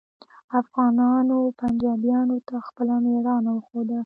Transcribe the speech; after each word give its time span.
افغانانو 0.59 1.37
پنجابیانو 1.59 2.37
ته 2.47 2.55
خپله 2.67 2.95
میړانه 3.05 3.51
وښوده 3.53 3.99